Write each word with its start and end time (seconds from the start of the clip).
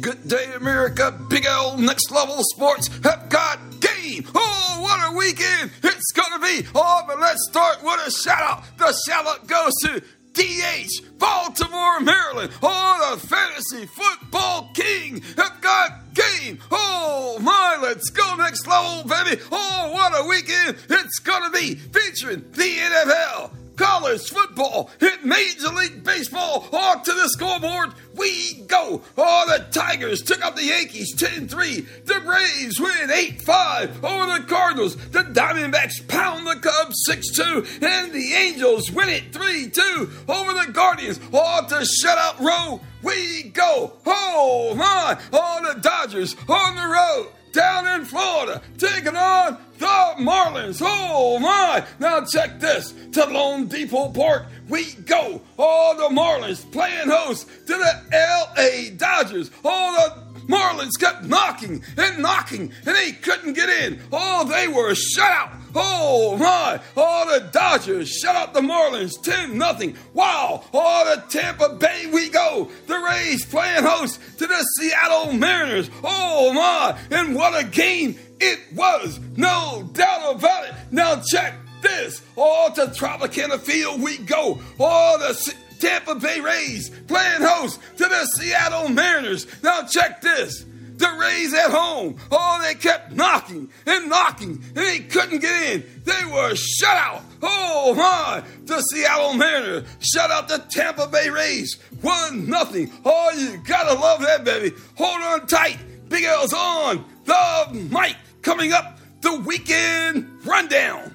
Good 0.00 0.28
day, 0.28 0.52
America. 0.54 1.12
Big 1.28 1.46
L 1.46 1.78
Next 1.78 2.10
Level 2.10 2.38
Sports 2.54 2.88
have 3.04 3.28
got 3.28 3.58
game. 3.80 4.26
Oh, 4.34 4.78
what 4.80 5.12
a 5.12 5.16
weekend 5.16 5.70
it's 5.82 6.12
going 6.12 6.32
to 6.32 6.40
be. 6.40 6.68
Oh, 6.74 7.04
but 7.06 7.20
let's 7.20 7.46
start 7.48 7.82
with 7.82 8.06
a 8.06 8.10
shout 8.10 8.40
out. 8.40 8.64
The 8.78 8.92
shout 9.06 9.26
out 9.26 9.46
goes 9.46 9.72
to 9.82 10.02
DH, 10.32 11.18
Baltimore, 11.18 12.00
Maryland. 12.00 12.52
Oh, 12.62 13.14
the 13.14 13.26
fantasy 13.26 13.86
football 13.86 14.70
king 14.74 15.22
have 15.36 15.60
got 15.60 16.12
game. 16.12 16.58
Oh, 16.70 17.38
my, 17.40 17.78
let's 17.80 18.10
go 18.10 18.34
next 18.36 18.66
level, 18.66 19.08
baby. 19.08 19.40
Oh, 19.52 19.90
what 19.92 20.12
a 20.12 20.28
weekend 20.28 20.76
it's 20.90 21.20
to 21.20 21.50
be 21.52 21.74
featuring 21.76 22.44
the 22.52 22.62
NFL 22.62 23.53
college 23.84 24.30
football, 24.30 24.90
hit 24.98 25.24
Major 25.26 25.68
League 25.68 26.02
Baseball, 26.02 26.66
on 26.72 27.02
to 27.02 27.12
the 27.12 27.28
scoreboard 27.28 27.92
we 28.14 28.62
go. 28.66 29.02
Oh, 29.18 29.44
the 29.46 29.64
Tigers 29.78 30.22
took 30.22 30.40
out 30.42 30.56
the 30.56 30.64
Yankees 30.64 31.14
10 31.14 31.48
3. 31.48 31.80
The 32.04 32.20
Braves 32.24 32.80
win 32.80 33.10
8 33.10 33.42
5 33.42 34.04
over 34.04 34.38
the 34.38 34.44
Cardinals. 34.46 34.96
The 35.10 35.20
Diamondbacks 35.20 36.08
pound 36.08 36.46
the 36.46 36.56
Cubs 36.56 36.94
6 37.06 37.30
2. 37.32 37.66
And 37.82 38.12
the 38.12 38.32
Angels 38.32 38.90
win 38.90 39.10
it 39.10 39.34
3 39.34 39.68
2 39.68 40.10
over 40.28 40.52
the 40.54 40.72
Guardians. 40.72 41.20
Oh, 41.32 41.66
to 41.68 41.84
shutout 41.84 42.40
row 42.40 42.80
we 43.02 43.50
go. 43.50 43.92
Oh, 44.06 44.74
my. 44.76 45.20
Oh, 45.30 45.74
the 45.74 45.80
Dodgers 45.80 46.34
on 46.48 46.76
the 46.76 46.88
road 46.88 47.32
down 47.54 47.86
in 47.86 48.04
Florida, 48.04 48.60
taking 48.76 49.16
on 49.16 49.56
the 49.78 50.14
Marlins. 50.18 50.82
Oh 50.84 51.38
my! 51.38 51.86
Now 51.98 52.24
check 52.24 52.60
this. 52.60 52.92
To 53.12 53.22
loanDepot 53.22 54.14
Park 54.14 54.46
we 54.68 54.92
go. 55.06 55.40
All 55.58 55.96
the 55.96 56.14
Marlins 56.14 56.70
playing 56.72 57.08
host 57.08 57.48
to 57.66 57.72
the 57.72 58.02
LA 58.12 58.96
Dodgers. 58.96 59.50
All 59.64 59.92
the 59.92 60.23
Marlins 60.46 60.98
kept 60.98 61.24
knocking 61.24 61.82
and 61.96 62.22
knocking, 62.22 62.72
and 62.86 62.96
they 62.96 63.12
couldn't 63.12 63.54
get 63.54 63.68
in. 63.68 64.00
Oh, 64.12 64.44
they 64.44 64.68
were 64.68 64.94
shut 64.94 65.30
out. 65.30 65.50
Oh 65.74 66.36
my! 66.36 66.80
Oh, 66.96 67.38
the 67.38 67.48
Dodgers 67.48 68.08
shut 68.08 68.36
out 68.36 68.54
the 68.54 68.60
Marlins 68.60 69.20
10 69.20 69.58
nothing. 69.58 69.96
Wow! 70.12 70.64
Oh, 70.72 71.14
the 71.14 71.22
Tampa 71.28 71.70
Bay 71.74 72.08
we 72.12 72.28
go. 72.28 72.70
The 72.86 72.98
Rays 72.98 73.44
playing 73.44 73.84
host 73.84 74.20
to 74.38 74.46
the 74.46 74.66
Seattle 74.78 75.32
Mariners. 75.32 75.90
Oh 76.02 76.52
my! 76.52 76.98
And 77.10 77.34
what 77.34 77.60
a 77.60 77.66
game 77.66 78.16
it 78.40 78.60
was! 78.72 79.18
No 79.36 79.88
doubt 79.92 80.36
about 80.36 80.68
it. 80.68 80.74
Now 80.90 81.20
check 81.32 81.54
this. 81.82 82.22
All 82.36 82.54
Oh, 82.66 82.72
to 82.74 82.86
Tropicana 82.86 83.58
Field 83.60 84.00
we 84.00 84.16
go. 84.18 84.58
Oh, 84.80 85.18
the 85.18 85.54
Tampa 85.84 86.14
Bay 86.14 86.40
Rays 86.40 86.88
playing 86.88 87.42
host 87.42 87.78
to 87.98 88.04
the 88.04 88.24
Seattle 88.36 88.88
Mariners. 88.88 89.46
Now 89.62 89.82
check 89.82 90.22
this. 90.22 90.64
The 90.96 91.14
Rays 91.20 91.52
at 91.52 91.70
home. 91.70 92.16
Oh, 92.32 92.58
they 92.62 92.74
kept 92.74 93.12
knocking 93.12 93.68
and 93.84 94.08
knocking 94.08 94.62
and 94.68 94.76
they 94.76 95.00
couldn't 95.00 95.40
get 95.40 95.74
in. 95.74 95.84
They 96.04 96.24
were 96.32 96.54
shut 96.54 96.96
out. 96.96 97.22
Oh 97.42 97.94
my! 97.94 98.42
The 98.64 98.80
Seattle 98.80 99.34
Mariners 99.34 99.86
shut 100.00 100.30
out 100.30 100.48
the 100.48 100.64
Tampa 100.70 101.06
Bay 101.06 101.28
Rays. 101.28 101.76
One 102.00 102.48
nothing. 102.48 102.90
Oh, 103.04 103.30
you 103.36 103.58
gotta 103.58 103.92
love 103.92 104.22
that, 104.22 104.42
baby. 104.42 104.74
Hold 104.94 105.20
on 105.20 105.46
tight. 105.46 105.76
Big 106.08 106.24
L's 106.24 106.54
on 106.54 107.04
the 107.26 107.88
mic. 107.90 108.16
Coming 108.40 108.72
up, 108.72 108.98
the 109.20 109.36
weekend 109.40 110.46
rundown. 110.46 111.13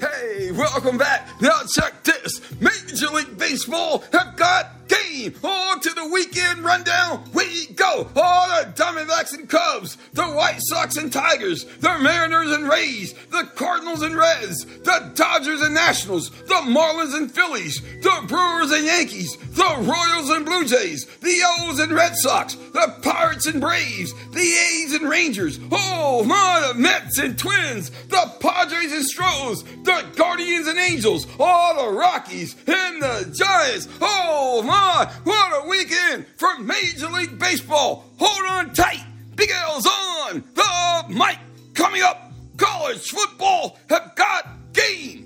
Hey, 0.00 0.50
welcome 0.52 0.98
back. 0.98 1.28
Now 1.40 1.60
check 1.74 2.02
this. 2.04 2.40
Major 2.60 3.08
League 3.14 3.38
Baseball 3.38 4.04
have 4.12 4.36
got 4.36 4.75
game. 4.88 5.34
On 5.42 5.80
to 5.80 5.90
the 5.90 6.08
weekend 6.08 6.64
rundown. 6.64 7.24
We 7.32 7.66
go. 7.68 8.08
All 8.16 8.48
the 8.48 8.72
Diamondbacks 8.72 9.32
and 9.34 9.48
Cubs, 9.48 9.96
the 10.12 10.24
White 10.24 10.60
Sox 10.60 10.96
and 10.96 11.12
Tigers, 11.12 11.64
the 11.64 11.98
Mariners 11.98 12.52
and 12.52 12.68
Rays, 12.68 13.14
the 13.30 13.48
Cardinals 13.54 14.02
and 14.02 14.16
Reds, 14.16 14.64
the 14.64 15.12
Dodgers 15.14 15.62
and 15.62 15.74
Nationals, 15.74 16.30
the 16.30 16.62
Marlins 16.66 17.16
and 17.16 17.30
Phillies, 17.32 17.80
the 18.02 18.24
Brewers 18.28 18.72
and 18.72 18.84
Yankees, 18.84 19.36
the 19.36 19.76
Royals 19.80 20.30
and 20.30 20.44
Blue 20.44 20.64
Jays, 20.64 21.06
the 21.20 21.40
O's 21.60 21.78
and 21.78 21.92
Red 21.92 22.14
Sox, 22.16 22.54
the 22.54 22.94
Pirates 23.02 23.46
and 23.46 23.60
Braves, 23.60 24.12
the 24.32 24.40
A's 24.40 24.92
and 24.94 25.08
Rangers. 25.08 25.58
Oh 25.72 26.24
my, 26.24 26.72
the 26.72 26.78
Mets 26.78 27.18
and 27.18 27.38
Twins, 27.38 27.90
the 28.08 28.32
Padres 28.40 28.92
and 28.92 29.04
Stros, 29.04 29.62
the 29.62 30.04
Guardians 30.16 30.66
and 30.66 30.78
Angels, 30.78 31.26
all 31.38 31.86
the 31.86 31.96
Rockies 31.96 32.54
and 32.66 33.02
the 33.02 33.34
Giants. 33.36 33.88
Oh 34.00 34.62
my 34.62 34.75
my, 34.76 35.10
what 35.24 35.64
a 35.64 35.68
weekend 35.68 36.26
for 36.36 36.58
Major 36.58 37.08
League 37.08 37.38
Baseball. 37.38 38.04
Hold 38.18 38.46
on 38.50 38.74
tight. 38.74 39.04
Big 39.34 39.50
L's 39.50 39.86
on 39.86 40.42
the 40.54 41.04
mic. 41.08 41.38
Coming 41.74 42.02
up, 42.02 42.32
college 42.56 43.08
football 43.10 43.78
have 43.88 44.14
got 44.14 44.48
game. 44.72 45.25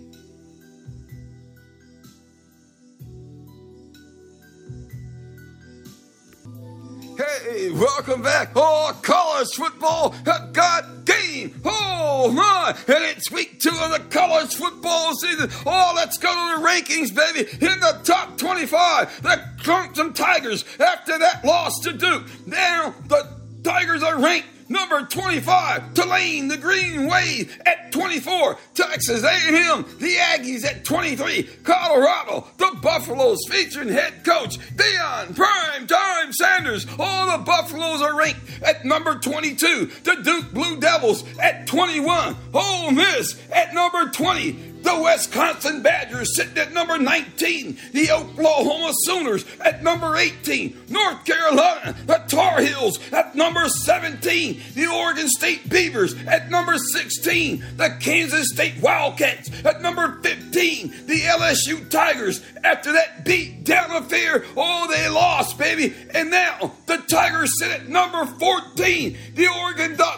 Hey, 7.20 7.70
welcome 7.70 8.22
back. 8.22 8.52
Oh, 8.56 8.98
college 9.02 9.52
football 9.54 10.14
got 10.24 11.04
game. 11.04 11.60
Oh 11.66 12.32
my! 12.32 12.74
And 12.86 13.04
it's 13.04 13.30
week 13.30 13.60
two 13.60 13.68
of 13.68 13.90
the 13.90 13.98
college 14.08 14.54
football 14.54 15.14
season. 15.16 15.50
Oh, 15.66 15.92
let's 15.94 16.16
go 16.16 16.30
to 16.30 16.60
the 16.62 16.66
rankings, 16.66 17.14
baby. 17.14 17.46
In 17.60 17.78
the 17.80 18.00
top 18.04 18.38
25, 18.38 19.22
the 19.22 19.44
Clemson 19.58 20.14
Tigers. 20.14 20.64
After 20.78 21.18
that 21.18 21.44
loss 21.44 21.78
to 21.80 21.92
Duke, 21.92 22.24
now 22.46 22.94
the 23.08 23.28
Tigers 23.64 24.02
are 24.02 24.18
ranked 24.18 24.48
Number 24.70 25.02
25, 25.04 25.94
Tulane, 25.94 26.46
the 26.46 26.56
Green 26.56 27.08
Wave 27.08 27.60
at 27.66 27.90
24. 27.90 28.56
Texas 28.72 29.24
A&M, 29.24 29.84
the 29.98 30.14
Aggies 30.14 30.64
at 30.64 30.84
23. 30.84 31.42
Colorado, 31.64 32.46
the 32.56 32.78
Buffaloes 32.80 33.40
featuring 33.48 33.88
head 33.88 34.24
coach 34.24 34.58
Deion 34.76 35.34
Prime 35.34 35.88
Time 35.88 36.32
Sanders. 36.32 36.86
All 37.00 37.36
the 37.36 37.44
Buffaloes 37.44 38.00
are 38.00 38.16
ranked 38.16 38.62
at 38.62 38.84
number 38.84 39.16
22. 39.16 39.86
The 39.86 40.14
Duke 40.22 40.52
Blue 40.52 40.78
Devils 40.78 41.24
at 41.40 41.66
21. 41.66 42.36
Ole 42.54 42.92
Miss 42.92 43.42
at 43.50 43.74
number 43.74 44.08
20. 44.08 44.69
The 44.82 45.00
Wisconsin 45.00 45.82
Badgers 45.82 46.36
sitting 46.36 46.58
at 46.58 46.72
number 46.72 46.98
19. 46.98 47.78
The 47.92 48.10
Oklahoma 48.10 48.92
Sooners 49.02 49.44
at 49.60 49.82
number 49.82 50.16
18. 50.16 50.86
North 50.88 51.24
Carolina, 51.24 51.96
the 52.06 52.22
Tar 52.28 52.60
Heels 52.60 52.98
at 53.12 53.34
number 53.34 53.68
17. 53.68 54.60
The 54.74 54.86
Oregon 54.86 55.28
State 55.28 55.68
Beavers 55.68 56.14
at 56.26 56.50
number 56.50 56.76
16. 56.76 57.64
The 57.76 57.96
Kansas 58.00 58.48
State 58.52 58.80
Wildcats 58.80 59.50
at 59.64 59.82
number 59.82 60.20
15. 60.22 61.06
The 61.06 61.20
LSU 61.20 61.88
Tigers, 61.88 62.42
after 62.64 62.92
that 62.92 63.24
beat 63.24 63.64
down 63.64 63.90
affair, 63.90 64.44
oh, 64.56 64.88
they 64.90 65.08
lost, 65.08 65.58
baby. 65.58 65.94
And 66.14 66.30
now 66.30 66.72
the 66.86 66.98
Tigers 66.98 67.58
sit 67.58 67.70
at 67.70 67.88
number 67.88 68.26
14. 68.26 69.16
The 69.34 69.48
Oregon 69.62 69.96
Ducks 69.96 70.09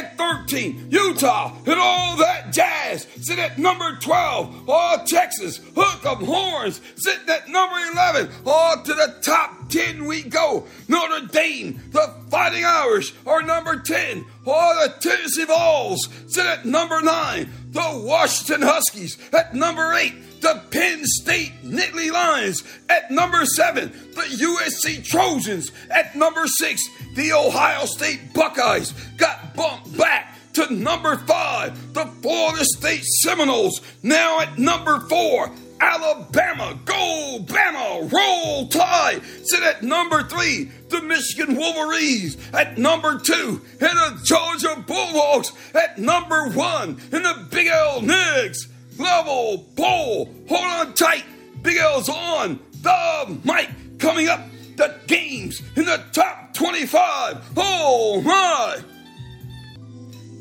at 0.00 0.16
13. 0.16 0.88
Utah 0.90 1.54
and 1.66 1.78
all 1.78 2.16
that 2.16 2.52
jazz 2.52 3.06
sit 3.20 3.38
at 3.38 3.58
number 3.58 3.96
12. 4.00 4.68
all 4.68 5.04
Texas, 5.04 5.60
hook 5.74 6.04
'em 6.06 6.24
horns, 6.24 6.80
sitting 6.96 7.28
at 7.28 7.48
number 7.48 7.76
11. 7.92 8.30
all 8.46 8.82
to 8.82 8.94
the 8.94 9.14
top 9.22 9.68
10 9.68 10.04
we 10.06 10.22
go. 10.22 10.66
Notre 10.88 11.26
Dame, 11.26 11.80
the 11.92 12.14
Fighting 12.30 12.64
Irish 12.64 13.12
are 13.26 13.42
number 13.42 13.76
10. 13.76 14.24
All 14.46 14.74
the 14.82 14.94
Tennessee 15.00 15.44
Vols 15.44 16.08
sit 16.28 16.46
at 16.46 16.64
number 16.64 17.00
9. 17.00 17.50
The 17.72 18.02
Washington 18.04 18.62
Huskies 18.62 19.16
at 19.32 19.54
number 19.54 19.92
8. 19.92 20.40
The 20.40 20.60
Penn 20.70 21.02
State 21.04 21.52
Nittany 21.62 22.10
Lions 22.10 22.64
at 22.88 23.10
number 23.12 23.44
7. 23.44 23.92
The 24.14 24.22
USC 24.22 25.04
Trojans 25.04 25.70
at 25.90 26.16
number 26.16 26.46
6. 26.46 26.82
The 27.14 27.32
Ohio 27.32 27.84
State 27.84 28.34
Buckeyes 28.34 28.92
got 29.16 29.54
bumped 29.54 29.96
back 29.96 30.34
to 30.54 30.72
number 30.74 31.16
5. 31.16 31.94
The 31.94 32.06
Florida 32.22 32.64
State 32.76 33.04
Seminoles 33.04 33.80
now 34.02 34.40
at 34.40 34.58
number 34.58 35.00
4. 35.00 35.52
Alabama, 35.80 36.78
go 36.84 37.38
Bama, 37.42 38.12
roll 38.12 38.68
tide, 38.68 39.22
sit 39.42 39.62
at 39.62 39.82
number 39.82 40.22
three. 40.22 40.70
The 40.88 41.00
Michigan 41.00 41.56
Wolverines 41.56 42.36
at 42.52 42.76
number 42.76 43.18
two, 43.18 43.62
and 43.80 43.96
the 43.96 44.20
Georgia 44.24 44.84
Bulldogs 44.86 45.52
at 45.74 45.98
number 45.98 46.50
one, 46.50 47.00
and 47.12 47.24
the 47.24 47.46
Big 47.50 47.68
L 47.68 48.02
Next 48.02 48.68
level 48.98 49.66
bowl, 49.74 50.34
Hold 50.48 50.64
on 50.64 50.94
tight, 50.94 51.24
Big 51.62 51.76
L's 51.78 52.08
on 52.08 52.60
the 52.82 53.38
mic. 53.44 53.70
Coming 53.98 54.28
up, 54.28 54.40
the 54.76 54.94
games 55.06 55.60
in 55.76 55.84
the 55.84 56.02
top 56.12 56.54
25. 56.54 57.52
Oh 57.56 58.20
my! 58.22 58.78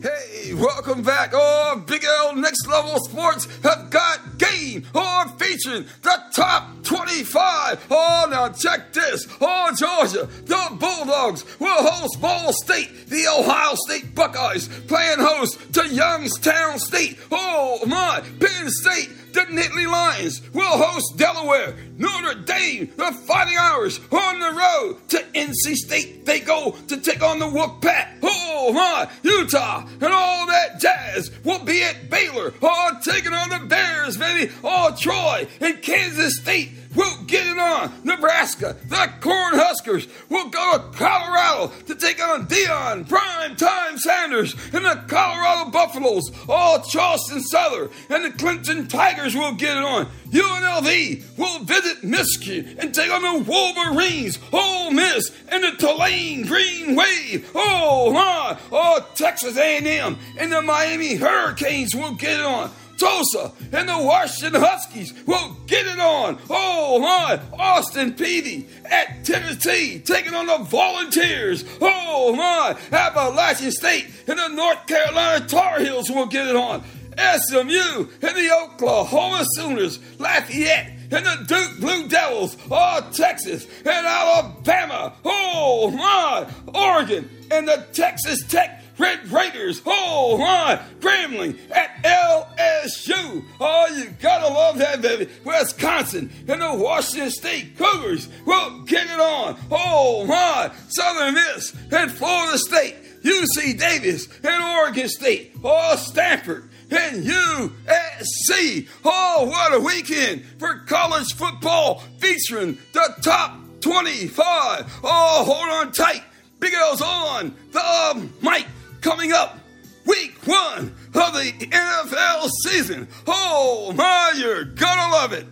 Hey, 0.02 0.54
welcome 0.54 1.02
back. 1.02 1.32
Oh, 1.34 1.84
Big 1.86 2.06
L 2.06 2.36
Next 2.36 2.66
Level 2.68 3.00
Sports 3.00 3.48
have 3.64 3.90
got 3.90 4.29
game. 4.40 4.88
Oh, 4.96 5.36
featuring 5.38 5.86
the 6.02 6.18
top 6.34 6.84
25. 6.84 7.88
Oh, 7.92 8.28
now 8.32 8.50
check 8.50 8.92
this. 8.94 9.28
Oh, 9.40 9.72
Georgia, 9.78 10.28
the 10.46 10.78
Bulldogs 10.80 11.46
will 11.60 11.84
host 11.84 12.20
Ball 12.20 12.52
State. 12.54 13.08
The 13.08 13.28
Ohio 13.28 13.76
State 13.88 14.16
Buckeyes 14.16 14.68
playing 14.88 15.20
host 15.20 15.74
to 15.74 15.88
Youngstown 15.88 16.80
State. 16.80 17.20
Oh 17.32 17.86
my, 17.86 18.24
Penn 18.40 18.70
State 18.70 19.10
the 19.34 19.42
Nittany 19.42 19.90
Lions 19.90 20.42
will 20.54 20.78
host 20.78 21.18
Delaware. 21.18 21.76
Notre 21.98 22.36
Dame, 22.42 22.92
the 22.96 23.12
Fighting 23.12 23.58
Irish, 23.60 24.00
on 24.12 24.40
the 24.40 24.52
road 24.52 25.10
to 25.10 25.18
NC 25.34 25.76
State. 25.76 26.26
They 26.26 26.40
go 26.40 26.72
to 26.88 26.98
take 26.98 27.22
on 27.22 27.40
the 27.40 27.46
Wolfpack. 27.46 28.18
Oh 28.24 28.74
my, 28.74 29.10
Utah 29.24 29.86
and 30.02 30.04
all 30.04 30.48
that 30.48 30.80
jazz 30.80 31.32
will 31.44 31.64
be 31.64 31.82
at 31.84 32.10
Baylor. 32.10 32.54
Oh, 32.62 32.92
taking 33.04 33.34
on 33.34 33.50
the 33.50 33.66
Bears, 33.68 34.18
baby. 34.18 34.52
Oh, 34.64 34.96
Troy 34.98 35.48
and 35.62 35.82
Kansas 35.82 36.38
State 36.38 36.72
will 36.96 37.24
get 37.26 37.46
it 37.46 37.58
on. 37.58 37.92
Nebraska, 38.04 38.76
the 38.88 39.10
Cornhuskers 39.20 40.08
will 40.30 40.50
go 40.50 40.78
to 40.78 40.98
Colorado 40.98 41.72
to 41.86 41.96
take 41.96 42.22
on 42.22 42.48
Deion 42.48 43.08
Prime 43.08 43.56
Time 43.56 43.98
Sanders 43.98 44.56
and 44.74 44.86
the 44.86 45.04
Colorado 45.08 45.70
Buffaloes. 45.72 46.32
All 46.48 46.82
Charleston 46.82 47.42
Southern 47.42 47.90
and 48.10 48.26
the 48.26 48.30
Clemson 48.30 48.90
Tigers 48.90 49.36
will 49.36 49.54
get 49.54 49.78
it 49.78 49.84
on. 49.84 50.08
UNLV 50.30 51.38
will 51.38 51.60
visit 51.60 52.04
Michigan 52.04 52.78
and 52.80 52.94
take 52.94 53.12
on 53.12 53.22
the 53.22 53.50
Wolverines, 53.50 54.40
Ole 54.52 54.92
Miss, 54.92 55.32
and 55.50 55.64
the 55.64 55.72
Tulane 55.72 56.46
Green 56.46 56.96
Wave. 56.96 57.50
Oh 57.56 58.12
my! 58.12 58.58
Oh, 58.72 59.06
Texas 59.16 59.58
A&M 59.58 60.18
and 60.38 60.52
the 60.52 60.62
Miami 60.62 61.16
Hurricanes 61.16 61.96
will 61.96 62.14
get 62.14 62.40
it 62.40 62.46
on. 62.46 62.72
Tulsa 63.00 63.52
and 63.72 63.88
the 63.88 63.98
Washington 63.98 64.62
Huskies 64.62 65.14
will 65.26 65.56
get 65.68 65.88
it 65.88 66.00
on. 66.00 66.38
Oh 66.50 67.00
my, 67.00 67.40
Austin 67.58 68.14
Peay 68.14 68.68
at 68.86 69.24
Tennessee 69.24 70.00
taking 70.00 70.34
on 70.34 70.48
the 70.48 70.58
Volunteers. 70.60 71.64
Oh 71.82 72.36
my, 72.36 72.78
Appalachian 72.92 73.72
State 73.72 74.08
and 74.28 74.38
the 74.38 74.50
North 74.50 74.86
Carolina 74.86 75.46
Tar 75.48 75.80
Heels 75.80 76.10
will 76.10 76.26
get 76.26 76.48
it 76.48 76.56
on. 76.56 76.84
SMU 77.18 78.08
and 78.22 78.36
the 78.36 78.64
Oklahoma 78.64 79.46
Sooners, 79.56 80.00
Lafayette 80.20 80.92
and 81.12 81.26
the 81.26 81.46
Duke 81.48 81.80
Blue 81.80 82.08
Devils, 82.08 82.56
oh, 82.70 83.10
Texas 83.12 83.66
and 83.80 84.06
Alabama, 84.06 85.14
oh 85.26 85.92
my, 85.92 86.48
Oregon 86.74 87.30
and 87.52 87.68
the 87.68 87.86
Texas 87.94 88.44
Tech 88.48 88.84
Red 89.00 89.32
Raiders, 89.32 89.82
oh 89.86 90.38
my, 90.38 90.82
Grambling 91.00 91.58
at 91.72 92.04
LSU. 92.04 93.46
Oh, 93.60 93.88
you 93.96 94.10
gotta 94.22 94.54
love 94.54 94.78
that, 94.80 95.02
baby. 95.02 95.30
Wisconsin 95.46 96.30
and 96.50 96.62
the 96.62 96.74
Washington 96.76 97.32
State 97.32 97.78
Cougars 97.78 98.28
will 98.46 98.82
get 98.82 99.06
it 99.06 99.20
on. 99.20 99.58
Oh 99.72 100.26
my, 100.26 100.70
Southern 100.90 101.36
Miss 101.36 101.74
and 101.92 102.12
Florida 102.12 102.58
State, 102.58 103.24
UC 103.24 103.80
Davis 103.80 104.28
and 104.44 104.62
Oregon 104.62 105.08
State. 105.08 105.56
Oh, 105.64 105.96
Stanford 105.96 106.70
and 106.92 107.24
USC. 107.24 108.88
Oh, 109.06 109.46
what 109.46 109.74
a 109.74 109.80
weekend 109.80 110.44
for 110.58 110.80
college 110.80 111.34
football 111.36 112.04
featuring 112.18 112.78
the 112.92 113.16
top 113.22 113.58
25. 113.80 115.00
Oh, 115.04 115.44
hold 115.46 115.88
on 115.88 115.94
tight. 115.94 116.24
Big 116.60 116.74
L's 116.74 117.02
on 117.02 117.56
the 117.72 118.30
mic 118.42 118.66
coming 119.02 119.32
up. 119.32 119.60
Week 120.06 120.36
one 120.46 120.96
of 121.14 121.34
the 121.34 121.52
NFL 121.70 122.50
season. 122.64 123.08
Oh 123.28 123.94
my, 123.96 124.34
you're 124.36 124.66
gonna 124.66 125.12
love 125.12 125.34
it. 125.34 125.46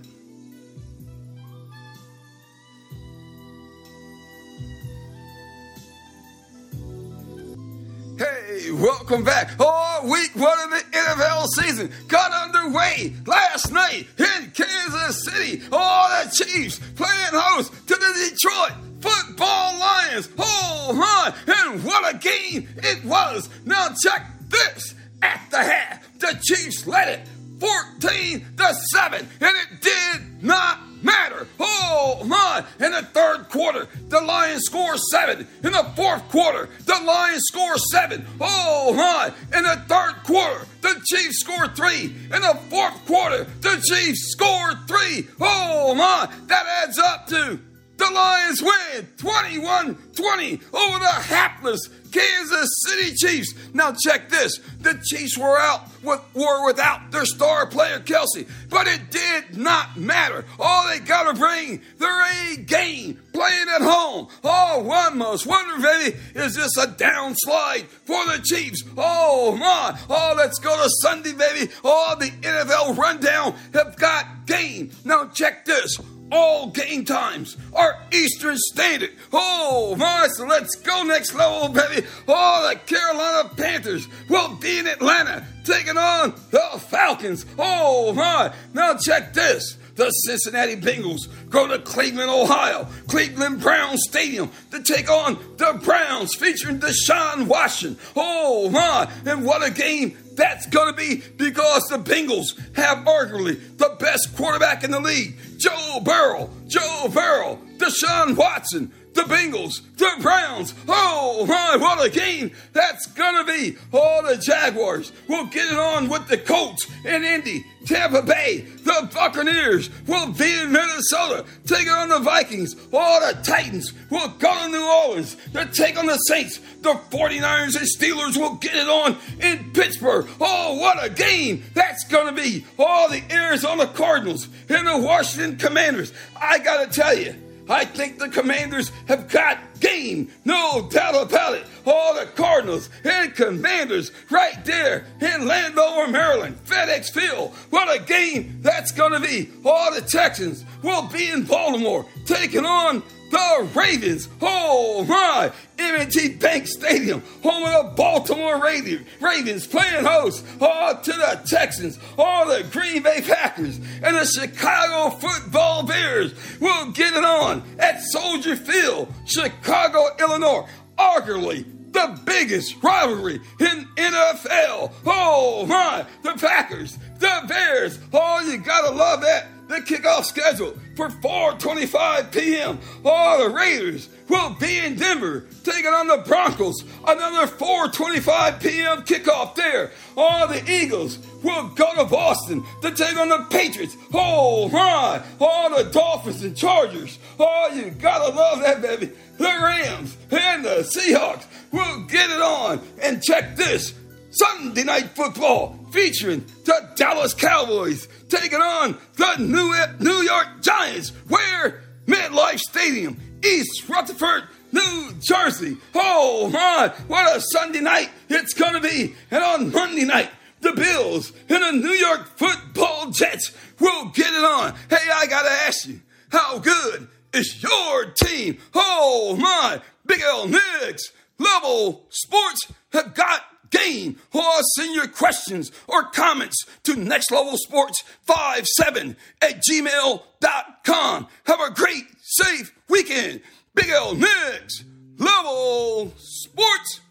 Hey, 8.17 8.71
welcome 8.71 9.23
back. 9.23 9.51
Oh, 9.59 10.01
week 10.11 10.31
one 10.35 10.57
of 10.63 10.71
the 10.71 10.83
NFL 10.91 11.45
season 11.59 11.91
got 12.07 12.31
underway 12.31 13.13
last 13.27 13.71
night 13.71 14.07
in 14.17 14.51
Kansas 14.51 15.23
City. 15.23 15.61
Oh, 15.71 16.23
the 16.23 16.43
Chiefs 16.43 16.79
playing 16.95 17.11
host 17.31 17.71
to 17.87 17.93
the 17.93 18.29
Detroit 18.31 18.86
football 18.99 19.79
Lions. 19.79 20.29
Oh 20.37 20.93
my, 20.93 21.33
and 21.53 21.83
what 21.83 22.15
a 22.15 22.17
game 22.17 22.67
it 22.77 23.03
was. 23.03 23.49
Now 23.65 23.89
check 24.03 24.27
this. 24.49 24.95
At 25.21 25.47
the 25.49 25.63
half, 25.63 26.19
the 26.19 26.39
Chiefs 26.43 26.85
led 26.85 27.07
it 27.09 27.27
14 27.59 28.45
to 28.57 28.73
7, 28.93 29.27
and 29.41 29.55
it 29.55 29.81
did 29.81 30.43
not 30.43 30.79
matter. 31.01 31.47
Oh 31.59 32.23
my! 32.25 32.63
In 32.79 32.91
the 32.91 33.01
third 33.01 33.49
quarter, 33.49 33.87
the 34.09 34.21
Lions 34.21 34.63
score 34.65 34.95
seven. 35.11 35.47
In 35.63 35.71
the 35.71 35.83
fourth 35.95 36.27
quarter, 36.29 36.69
the 36.85 36.99
Lions 37.03 37.43
score 37.47 37.77
seven. 37.91 38.25
Oh 38.39 38.93
my! 38.93 39.33
In 39.57 39.63
the 39.63 39.81
third 39.87 40.23
quarter, 40.23 40.65
the 40.81 41.01
Chiefs 41.11 41.39
score 41.39 41.67
three. 41.69 42.15
In 42.33 42.41
the 42.41 42.59
fourth 42.69 43.05
quarter, 43.05 43.45
the 43.61 43.81
Chiefs 43.87 44.31
score 44.31 44.73
three. 44.87 45.27
Oh 45.39 45.95
my! 45.95 46.29
That 46.47 46.65
adds 46.83 46.99
up 46.99 47.27
to 47.27 47.59
the 47.97 48.11
Lions 48.11 48.61
win 48.61 49.07
21 49.17 49.95
20 50.15 50.53
over 50.73 50.99
the 50.99 51.05
hapless 51.05 51.89
Kansas 52.11 52.69
City 52.85 53.13
Chiefs. 53.15 53.53
Now, 53.73 53.91
check 53.91 54.29
this 54.29 54.57
the 54.79 54.99
Chiefs 55.05 55.37
were 55.37 55.57
out 55.59 55.87
with, 56.03 56.21
were 56.33 56.65
without 56.65 57.11
their 57.11 57.25
star 57.25 57.67
player 57.67 57.99
Kelce, 57.99 58.47
but 58.69 58.87
it 58.87 59.11
did 59.11 59.57
not 59.57 59.97
matter. 59.97 60.45
All 60.59 60.87
they 60.87 60.99
got 60.99 61.31
to 61.31 61.39
bring 61.39 61.81
their 61.97 62.53
A 62.53 62.57
game 62.57 63.19
playing 63.33 63.67
at 63.69 63.81
home. 63.81 64.27
Oh, 64.43 64.83
one 64.83 65.17
most 65.17 65.45
wonder, 65.45 65.81
baby, 65.81 66.17
is 66.35 66.55
this 66.55 66.77
a 66.77 66.87
downslide 66.87 67.85
for 67.85 68.25
the 68.25 68.41
Chiefs? 68.43 68.83
Oh, 68.97 69.55
my. 69.55 69.99
Oh, 70.09 70.33
let's 70.37 70.59
go 70.59 70.75
to 70.75 70.89
Sunday, 71.01 71.33
baby. 71.33 71.71
Oh, 71.83 72.15
the 72.19 72.29
NFL 72.29 72.97
rundown 72.97 73.55
have 73.73 73.95
got 73.97 74.45
game. 74.45 74.91
Now, 75.03 75.27
check 75.27 75.65
this 75.65 75.97
all 76.31 76.67
game 76.67 77.05
times 77.05 77.57
are 77.73 77.97
Eastern 78.11 78.57
Standard. 78.57 79.11
Oh 79.31 79.95
my, 79.97 80.27
so 80.35 80.45
let's 80.45 80.75
go 80.75 81.03
next 81.03 81.33
level, 81.33 81.69
baby. 81.69 82.05
Oh, 82.27 82.69
the 82.69 82.79
Carolina 82.79 83.49
Panthers 83.55 84.07
will 84.29 84.55
be 84.55 84.79
in 84.79 84.87
Atlanta 84.87 85.45
taking 85.63 85.97
on 85.97 86.33
the 86.51 86.79
Falcons. 86.79 87.45
Oh 87.57 88.13
my, 88.13 88.53
now 88.73 88.95
check 88.95 89.33
this. 89.33 89.77
The 89.95 90.11
Cincinnati 90.11 90.75
Bengals 90.75 91.27
go 91.49 91.67
to 91.67 91.79
Cleveland, 91.79 92.29
Ohio, 92.29 92.87
Cleveland 93.07 93.59
Browns 93.61 94.03
Stadium 94.07 94.51
to 94.69 94.83
take 94.83 95.09
on 95.09 95.39
the 95.57 95.79
Browns 95.83 96.35
featuring 96.35 96.79
Deshaun 96.79 97.47
Watson. 97.47 97.97
Oh 98.15 98.69
my, 98.69 99.11
and 99.25 99.43
what 99.43 99.65
a 99.65 99.71
game 99.71 100.15
that's 100.35 100.67
going 100.67 100.93
to 100.93 100.95
be 100.95 101.23
because 101.35 101.83
the 101.89 101.97
Bengals 101.97 102.55
have 102.75 102.99
arguably 103.05 103.59
the 103.77 103.97
best 103.99 104.35
quarterback 104.35 104.83
in 104.83 104.91
the 104.91 104.99
league. 104.99 105.35
Joe 105.57 105.99
Burrow, 106.01 106.49
Joe 106.67 107.09
Burrow, 107.13 107.59
Deshaun 107.77 108.35
Watson, 108.35 108.91
the 109.17 109.23
Bengals, 109.23 109.81
the 109.97 110.11
Browns. 110.21 110.75
Oh 110.87 111.45
my, 111.47 111.75
what 111.77 112.05
a 112.05 112.09
game 112.09 112.51
that's 112.71 113.07
gonna 113.07 113.43
be. 113.43 113.75
All 113.91 114.21
oh, 114.23 114.35
the 114.35 114.37
Jaguars 114.39 115.11
will 115.27 115.47
get 115.47 115.71
it 115.71 115.77
on 115.77 116.07
with 116.07 116.27
the 116.27 116.37
Colts 116.37 116.87
in 117.03 117.23
Indy. 117.23 117.65
Tampa 117.85 118.21
Bay, 118.21 118.59
the 118.59 119.09
Buccaneers 119.13 119.89
will 120.07 120.33
be 120.33 120.59
in 120.59 120.71
Minnesota, 120.71 121.45
taking 121.65 121.89
on 121.89 122.09
the 122.09 122.19
Vikings. 122.19 122.75
All 122.93 123.19
oh, 123.21 123.31
the 123.31 123.41
Titans 123.41 123.93
will 124.09 124.27
go 124.27 124.53
to 124.53 124.69
New 124.69 124.85
Orleans 124.85 125.37
to 125.53 125.65
take 125.65 125.97
on 125.97 126.05
the 126.05 126.17
Saints. 126.17 126.59
The 126.81 126.93
49ers 127.09 127.77
and 127.77 127.87
Steelers 127.87 128.37
will 128.37 128.55
get 128.55 128.75
it 128.75 128.87
on 128.87 129.17
in 129.39 129.71
Pittsburgh. 129.71 130.27
Oh, 130.39 130.77
what 130.79 131.03
a 131.03 131.09
game 131.09 131.63
that's 131.73 132.03
going 132.05 132.35
to 132.35 132.41
be. 132.41 132.65
All 132.77 133.07
oh, 133.07 133.09
the 133.09 133.23
Arizona 133.33 133.87
Cardinals 133.87 134.49
and 134.67 134.85
the 134.85 134.97
Washington 134.97 135.57
Commanders. 135.57 136.11
I 136.35 136.59
got 136.59 136.91
to 136.91 137.01
tell 137.01 137.17
you, 137.17 137.35
I 137.69 137.85
think 137.85 138.19
the 138.19 138.29
Commanders 138.29 138.91
have 139.07 139.29
got 139.29 139.59
game, 139.79 140.31
no 140.45 140.87
doubt 140.89 141.21
about 141.21 141.55
it. 141.55 141.65
All 141.85 142.13
the 142.13 142.25
Cardinals 142.25 142.89
and 143.03 143.33
Commanders 143.35 144.11
right 144.29 144.63
there 144.65 145.05
in 145.21 145.47
Landover, 145.47 146.07
Maryland, 146.07 146.57
FedEx 146.65 147.11
Field. 147.11 147.53
What 147.69 147.93
a 147.93 148.03
game 148.03 148.59
that's 148.61 148.91
going 148.91 149.13
to 149.13 149.19
be. 149.19 149.49
All 149.65 149.93
the 149.93 150.01
Texans 150.01 150.65
will 150.81 151.07
be 151.07 151.29
in 151.29 151.43
Baltimore 151.43 152.05
taking 152.25 152.65
on 152.65 153.03
the 153.29 153.69
Ravens. 153.73 154.29
Oh 154.41 155.05
my! 155.07 155.51
M&T 155.79 156.29
Bank 156.35 156.67
Stadium, 156.67 157.21
home 157.43 157.63
of 157.63 157.91
the 157.91 157.95
Baltimore 157.95 158.59
Ravens, 158.61 159.67
playing 159.67 160.05
host 160.05 160.43
to 160.59 161.11
the 161.11 161.41
Texans, 161.45 161.99
all 162.17 162.47
the 162.47 162.63
Green 162.71 163.03
Bay 163.03 163.21
Packers, 163.21 163.77
and 163.77 164.15
the 164.15 164.25
Chicago 164.25 165.15
Football 165.15 165.83
Bears 165.83 166.33
We'll 166.59 166.91
get 166.91 167.13
it 167.13 167.23
on 167.23 167.63
at 167.79 168.01
Soldier 168.01 168.55
Field, 168.55 169.13
Chicago, 169.25 170.07
Illinois. 170.19 170.67
Arguably 170.97 171.65
the 171.91 172.19
biggest 172.25 172.81
rivalry 172.83 173.39
in 173.59 173.87
NFL. 173.95 174.91
Oh 175.05 175.65
my, 175.67 176.05
the 176.23 176.33
Packers, 176.33 176.97
the 177.19 177.43
Bears. 177.47 177.99
Oh, 178.13 178.41
you 178.41 178.57
gotta 178.57 178.93
love 178.93 179.21
that 179.21 179.47
the 179.67 179.75
kickoff 179.75 180.25
schedule 180.25 180.77
for 180.95 181.09
4:25 181.09 182.31
p.m. 182.31 182.79
All 183.03 183.39
the 183.43 183.49
Raiders 183.49 184.09
will 184.27 184.51
be 184.51 184.79
in 184.79 184.95
Denver 184.95 185.45
taking 185.63 185.91
on 185.91 186.07
the 186.07 186.17
Broncos. 186.17 186.83
Another 187.05 187.47
4:25 187.47 188.61
p.m. 188.61 189.01
kickoff 189.03 189.55
there. 189.55 189.91
All 190.15 190.47
the 190.47 190.69
Eagles 190.71 191.19
will 191.43 191.69
go 191.69 191.93
to 191.95 192.05
Boston 192.05 192.63
to 192.81 192.91
take 192.91 193.17
on 193.17 193.29
the 193.29 193.45
Patriots. 193.49 193.95
Oh 194.13 194.69
my! 194.69 195.21
All 195.39 195.75
the 195.75 195.89
Dolphins 195.89 196.43
and 196.43 196.55
Chargers. 196.55 197.19
Oh, 197.39 197.71
you 197.73 197.91
gotta 197.91 198.35
love 198.35 198.61
that 198.61 198.81
baby. 198.81 199.11
The 199.37 199.43
Rams 199.43 200.17
and 200.31 200.65
the 200.65 200.89
Seahawks 200.95 201.45
will 201.71 202.01
get 202.05 202.29
it 202.29 202.41
on. 202.41 202.81
And 203.01 203.21
check 203.21 203.55
this. 203.55 203.93
Sunday 204.37 204.83
night 204.83 205.09
football 205.15 205.79
featuring 205.91 206.45
the 206.65 206.89
Dallas 206.95 207.33
Cowboys 207.33 208.07
taking 208.29 208.59
on 208.59 208.97
the 209.15 209.35
New 209.39 209.73
New 209.99 210.21
York 210.21 210.61
Giants. 210.61 211.09
Where? 211.27 211.83
MetLife 212.05 212.59
Stadium, 212.59 213.17
East 213.43 213.89
Rutherford, 213.89 214.43
New 214.71 215.11
Jersey. 215.19 215.77
Oh 215.93 216.49
my, 216.49 216.93
what 217.07 217.35
a 217.35 217.41
Sunday 217.41 217.81
night 217.81 218.09
it's 218.29 218.53
gonna 218.53 218.79
be. 218.79 219.15
And 219.31 219.43
on 219.43 219.71
Monday 219.71 220.05
night, 220.05 220.29
the 220.61 220.73
Bills 220.73 221.33
and 221.49 221.63
the 221.63 221.71
New 221.71 221.93
York 221.93 222.27
football 222.37 223.09
Jets 223.11 223.51
will 223.79 224.05
get 224.09 224.33
it 224.33 224.43
on. 224.43 224.73
Hey, 224.89 225.09
I 225.13 225.25
gotta 225.27 225.49
ask 225.49 225.87
you, 225.87 225.99
how 226.31 226.59
good 226.59 227.07
is 227.33 227.61
your 227.61 228.05
team? 228.11 228.57
Oh 228.73 229.35
my, 229.39 229.81
Big 230.05 230.21
L 230.21 230.47
Next, 230.47 231.11
Level 231.39 232.05
Sports 232.09 232.71
have 232.93 233.13
got 233.13 233.41
game 233.69 234.17
or 234.33 234.43
send 234.75 234.95
your 234.95 235.07
questions 235.07 235.71
or 235.87 236.03
comments 236.03 236.65
to 236.83 236.95
next 236.95 237.31
level 237.31 237.57
sports 237.57 238.03
57 238.25 239.15
at 239.41 239.61
gmail.com. 239.69 241.27
Have 241.45 241.61
a 241.61 241.71
great, 241.73 242.05
safe 242.21 242.73
weekend. 242.89 243.41
Big 243.75 243.89
L 243.89 244.15
Next, 244.15 244.85
Level 245.17 246.11
Sports. 246.17 247.01